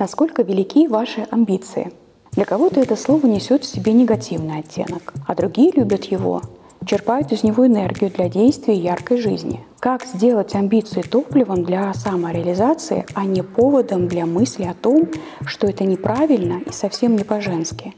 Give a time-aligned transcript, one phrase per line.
[0.00, 1.92] Насколько велики ваши амбиции?
[2.32, 6.40] Для кого-то это слово несет в себе негативный оттенок, а другие любят его,
[6.86, 9.62] черпают из него энергию для действий и яркой жизни.
[9.78, 15.06] Как сделать амбиции топливом для самореализации, а не поводом для мысли о том,
[15.44, 17.94] что это неправильно и совсем не по-женски?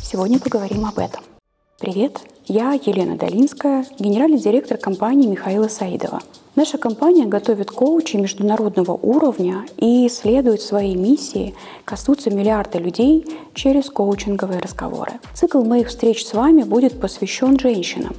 [0.00, 1.24] Сегодня поговорим об этом.
[1.80, 6.20] Привет, я Елена Долинская, генеральный директор компании Михаила Саидова.
[6.56, 11.54] Наша компания готовит коучей международного уровня и следует своей миссии
[11.84, 15.12] коснуться миллиарда людей через коучинговые разговоры.
[15.32, 18.14] Цикл моих встреч с вами будет посвящен женщинам,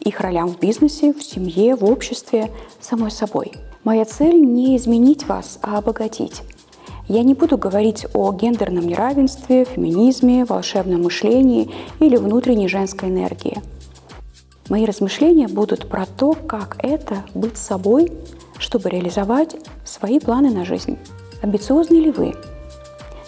[0.00, 3.52] их ролям в бизнесе, в семье, в обществе, самой собой.
[3.84, 6.42] Моя цель не изменить вас, а обогатить.
[7.08, 13.60] Я не буду говорить о гендерном неравенстве, феминизме, волшебном мышлении или внутренней женской энергии.
[14.68, 18.12] Мои размышления будут про то, как это быть собой,
[18.58, 20.96] чтобы реализовать свои планы на жизнь.
[21.42, 22.34] Амбициозны ли вы?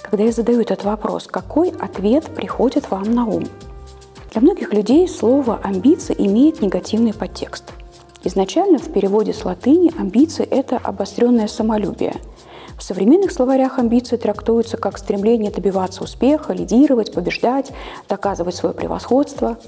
[0.03, 3.45] Когда я задаю этот вопрос, какой ответ приходит вам на ум?
[4.31, 7.65] Для многих людей слово «амбиции» имеет негативный подтекст.
[8.23, 12.15] Изначально в переводе с латыни амбиции– это обостренное самолюбие–
[12.79, 17.73] в современных словарях амбиции трактуются как стремление добиваться успеха, лидировать, побеждать,
[18.09, 19.59] доказывать свое превосходство.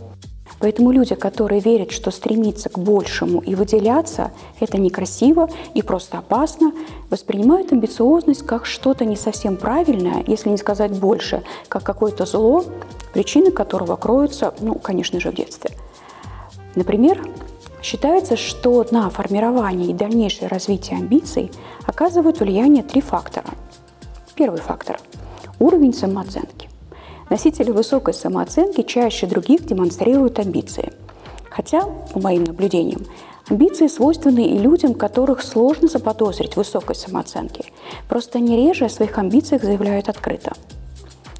[0.59, 6.73] Поэтому люди, которые верят, что стремиться к большему и выделяться– это некрасиво и просто опасно,
[7.11, 12.65] воспринимают амбициозность как что-то не совсем правильное, если не сказать больше, как какое-то зло,
[13.13, 15.70] причины которого кроются, ну, конечно же, в детстве.
[16.75, 17.23] Например,
[17.87, 21.53] Считается, что на формирование и дальнейшее развитие амбиций
[21.87, 23.47] оказывают влияние три фактора.
[24.34, 24.98] Первый фактор–
[25.61, 26.69] уровень самооценки.
[27.31, 30.92] Носители высокой самооценки чаще других демонстрируют амбиции.
[31.48, 33.07] Хотя, по моим наблюдениям,
[33.48, 37.67] амбиции свойственны и людям, которых сложно заподозрить в высокой самооценке.
[38.09, 40.55] Просто они реже о своих амбициях заявляют открыто.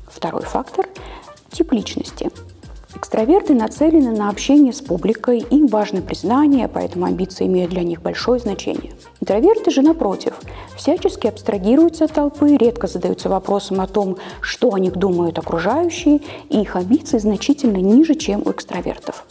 [0.06, 0.86] Второй фактор–
[1.50, 2.30] тип личности–
[2.97, 8.40] Экстраверты нацелены на общение с публикой, им важно признание, поэтому амбиции имеют для них большое
[8.40, 8.95] значение.
[9.20, 10.40] Интроверты же, напротив,
[10.77, 16.62] всячески абстрагируются от толпы, редко задаются вопросом о том, что о них думают окружающие, и
[16.62, 19.27] их амбиции значительно ниже, чем у экстравертов.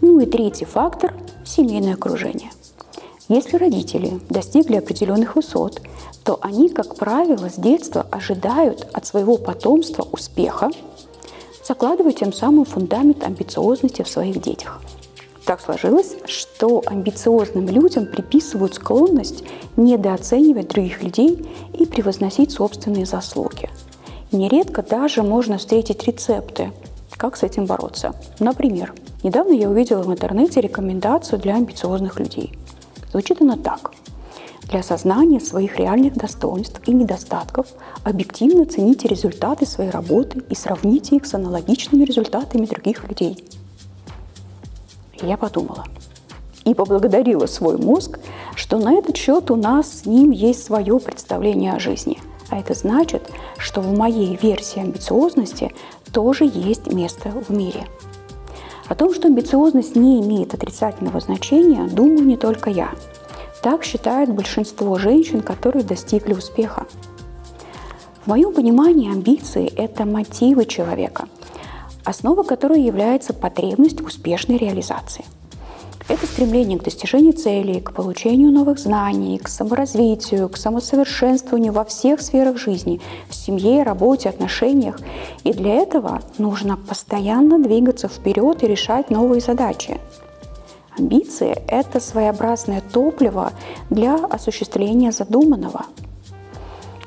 [0.00, 1.14] Ну и третий фактор–
[1.44, 2.50] семейное окружение.
[3.28, 5.80] Если родители достигли определенных высот,
[6.24, 10.70] то они, как правило, с детства ожидают от своего потомства успеха,
[11.66, 14.80] закладывая тем самым фундамент амбициозности в своих детях.
[15.44, 19.44] Так сложилось, что амбициозным людям приписывают склонность
[19.76, 23.68] недооценивать других людей и превозносить собственные заслуги.
[24.32, 26.72] Нередко даже можно встретить рецепты,
[27.16, 28.14] как с этим бороться.
[28.40, 32.54] Например, недавно я увидела в интернете рекомендацию для амбициозных людей.
[33.12, 33.92] Звучит она так–
[34.68, 37.66] для осознания своих реальных достоинств и недостатков
[38.02, 43.44] объективно цените результаты своей работы и сравните их с аналогичными результатами других людей.
[45.22, 45.84] я подумала
[46.64, 48.18] и поблагодарила свой мозг,
[48.56, 52.18] что на этот счет у нас с ним есть свое представление о жизни.
[52.48, 55.74] А это значит, что в моей версии амбициозности
[56.10, 57.86] тоже есть место в мире.
[58.86, 62.90] О том, что амбициозность не имеет отрицательного значения, думаю не только я–
[63.64, 66.86] так считают большинство женщин, которые достигли успеха.
[68.22, 71.28] В моем понимании амбиции– это мотивы человека,
[72.04, 75.24] основа которой является потребность успешной реализации.
[76.10, 82.20] Это стремление к достижению целей, к получению новых знаний, к саморазвитию, к самосовершенствованию во всех
[82.20, 85.00] сферах жизни, в семье, работе, отношениях.
[85.42, 89.98] И для этого нужно постоянно двигаться вперед и решать новые задачи.
[90.96, 93.52] Амбиции– это своеобразное топливо
[93.90, 95.86] для осуществления задуманного.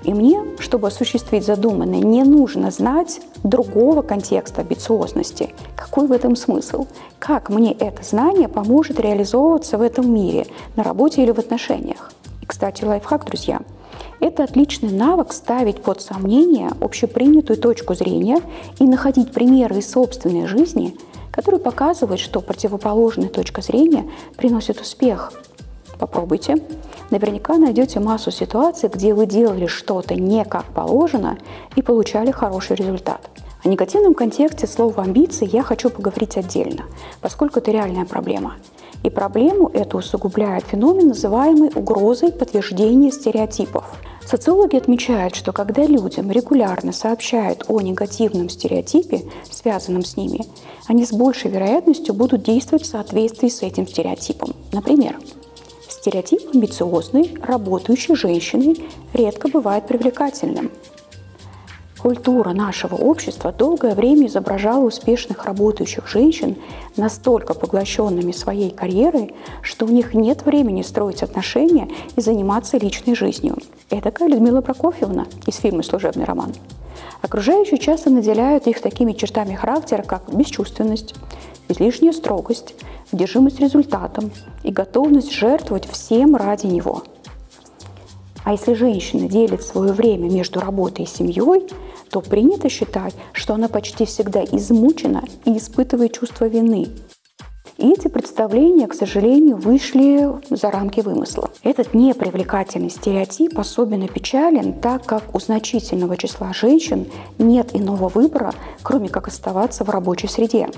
[0.03, 5.53] И мне, чтобы осуществить задуманное, не нужно знать другого контекста амбициозности.
[5.75, 6.85] Какой в этом смысл?
[7.19, 12.11] Как мне это знание поможет реализовываться в этом мире, на работе или в отношениях?
[12.41, 13.61] И, кстати, лайфхак, друзья–
[14.19, 18.41] это отличный навык ставить под сомнение общепринятую точку зрения
[18.79, 20.95] и находить примеры из собственной жизни,
[21.37, 25.31] которые показывают, что противоположная точка зрения приносит успех.
[25.99, 26.57] Попробуйте.
[27.11, 31.37] Наверняка найдете массу ситуаций, где вы делали что-то не как положено
[31.75, 33.29] и получали хороший результат.
[33.63, 36.85] О негативном контексте слова «амбиции» я хочу поговорить отдельно,
[37.21, 38.55] поскольку это реальная проблема.
[39.03, 43.85] И проблему эту усугубляет феномен, называемый угрозой подтверждения стереотипов–
[44.27, 50.45] Социологи отмечают, что когда людям регулярно сообщают о негативном стереотипе, связанном с ними,
[50.87, 54.53] они с большей вероятностью будут действовать в соответствии с этим стереотипом.
[54.73, 55.17] Например,
[55.87, 58.75] Стереотип амбициозной, работающей женщины
[59.13, 60.71] редко бывает привлекательным.
[61.97, 66.55] Культура нашего общества долгое время изображала успешных работающих женщин
[66.95, 73.57] настолько поглощенными своей карьерой, что у них нет времени строить отношения и заниматься личной жизнью.
[73.89, 76.53] Это Людмила Прокофьевна из фильма «Служебный роман».
[77.21, 81.15] Окружающие часто наделяют их такими чертами характера, как бесчувственность,
[81.67, 82.75] излишняя строгость,
[83.11, 84.31] одержимость результатом
[84.63, 87.03] и готовность жертвовать всем ради него.
[88.47, 91.67] А если женщина делит свое время между работой и семьей,
[92.09, 96.87] то принято считать, что она почти всегда измучена и испытывает чувство вины.
[97.77, 101.49] И эти представления, к сожалению, вышли за рамки вымысла.
[101.61, 107.07] Этот непривлекательный стереотип особенно печален, так как у значительного числа женщин
[107.37, 110.69] нет иного выбора, кроме как оставаться в рабочей среде.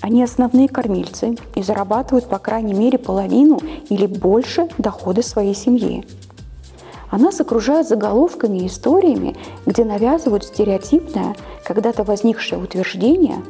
[0.00, 3.60] Они основные кормильцы и зарабатывают по крайней мере половину
[3.90, 6.06] или больше дохода своей семьи.
[7.10, 13.42] Она окружает заголовками и историями, где навязывают стереотипное, когда-то возникшее утверждение,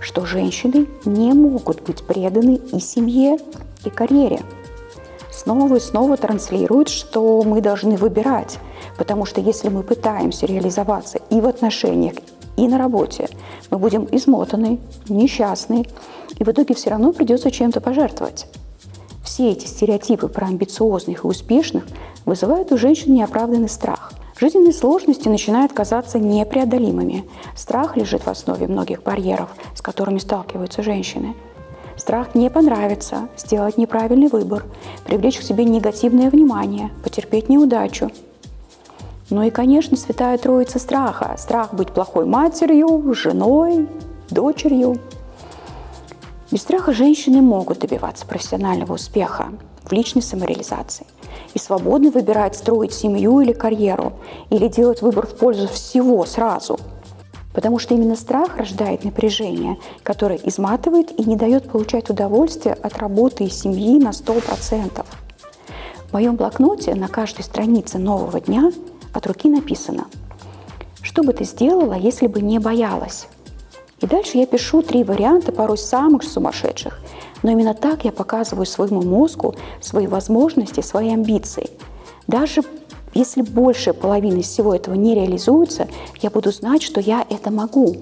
[0.00, 3.38] что женщины не могут быть преданы и семье,
[3.84, 4.40] и карьере.
[5.30, 8.58] Снова и снова транслируют, что мы должны выбирать,
[8.98, 12.14] потому что если мы пытаемся реализоваться и в отношениях,
[12.56, 13.28] и на работе,
[13.70, 14.78] мы будем измотаны,
[15.08, 15.86] несчастны,
[16.38, 18.46] и в итоге все равно придется чем-то пожертвовать.
[19.32, 21.86] Все эти стереотипы про амбициозных и успешных
[22.26, 24.12] вызывают у женщин неоправданный страх.
[24.38, 27.24] Жизненные сложности начинают казаться непреодолимыми.
[27.56, 31.34] Страх лежит в основе многих барьеров, с которыми сталкиваются женщины.
[31.96, 34.66] Страх не понравится, сделать неправильный выбор,
[35.06, 38.10] привлечь к себе негативное внимание, потерпеть неудачу.
[39.30, 41.36] Ну и, конечно, святая троица страха.
[41.38, 43.88] Страх быть плохой матерью, женой,
[44.28, 44.98] дочерью–
[46.52, 49.54] без страха женщины могут добиваться профессионального успеха
[49.84, 51.06] в личной самореализации
[51.54, 54.12] и свободно выбирать строить семью или карьеру,
[54.50, 56.78] или делать выбор в пользу всего сразу.
[57.54, 63.44] Потому что именно страх рождает напряжение, которое изматывает и не дает получать удовольствие от работы
[63.44, 65.06] и семьи на 100%.
[66.08, 68.70] В моем блокноте на каждой странице нового дня
[69.14, 70.04] от руки написано
[71.00, 73.26] «Что бы ты сделала, если бы не боялась?»
[74.02, 77.00] И дальше я пишу три варианта, порой самых сумасшедших.
[77.42, 81.70] Но именно так я показываю своему мозгу свои возможности, свои амбиции.
[82.26, 82.62] Даже
[83.14, 85.86] если большая половина всего этого не реализуется,
[86.20, 87.96] я буду знать, что я это могу.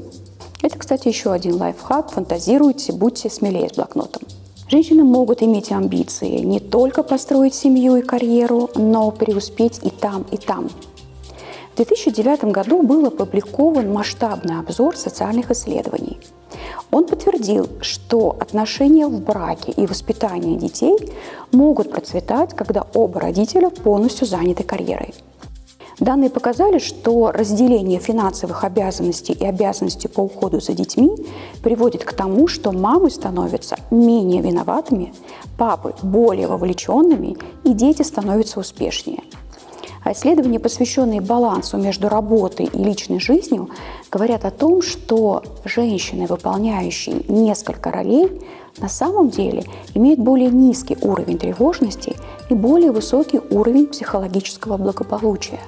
[0.62, 2.12] Это, кстати, еще один лайфхак.
[2.12, 4.23] Фантазируйте, будьте смелее с блокнотом.
[4.69, 10.37] Женщины могут иметь амбиции не только построить семью и карьеру, но преуспеть и там, и
[10.37, 10.70] там.
[11.73, 16.19] В 2009 году был опубликован масштабный обзор социальных исследований.
[16.91, 20.97] Он подтвердил, что отношения в браке и воспитание детей
[21.53, 25.15] могут процветать, когда оба родителя полностью заняты карьерой.
[26.01, 31.11] Данные показали, что разделение финансовых обязанностей и обязанностей по уходу за детьми
[31.63, 35.15] приводит к тому, что мамы становятся менее виноватыми,
[35.59, 39.23] папы более вовлеченными и дети становятся успешнее–
[40.02, 43.69] а исследования, посвященные балансу между работой и личной жизнью,
[44.11, 48.41] говорят о том, что женщины, выполняющие несколько ролей,
[48.79, 49.64] на самом деле
[49.94, 52.17] имеют более низкий уровень тревожности
[52.49, 55.61] и более высокий уровень психологического благополучия.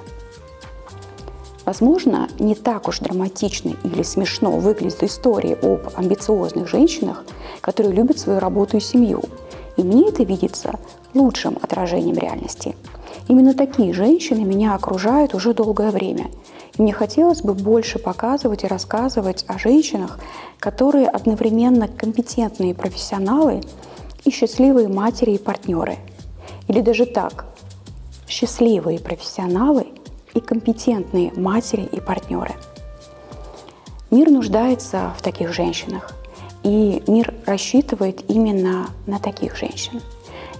[1.65, 7.23] Возможно, не так уж драматично или смешно выглядят истории об амбициозных женщинах,
[7.61, 9.21] которые любят свою работу и семью.
[9.77, 10.77] И мне это видится
[11.13, 12.75] лучшим отражением реальности–
[13.27, 16.29] Именно такие женщины меня окружают уже долгое время.
[16.77, 20.19] И мне хотелось бы больше показывать и рассказывать о женщинах,
[20.59, 23.61] которые одновременно компетентные профессионалы
[24.25, 25.97] и счастливые матери и партнеры.
[26.67, 27.45] Или даже так,
[28.27, 29.87] счастливые профессионалы
[30.33, 32.55] и компетентные матери и партнеры.
[34.11, 36.11] Мир нуждается в таких женщинах,
[36.63, 40.01] и мир рассчитывает именно на таких женщин.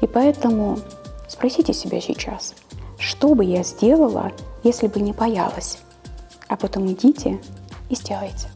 [0.01, 0.79] И поэтому
[1.33, 2.53] Спросите себя сейчас,
[2.99, 4.31] что бы я сделала,
[4.63, 5.79] если бы не боялась?
[6.47, 7.41] А потом идите
[7.89, 8.53] и сделайте.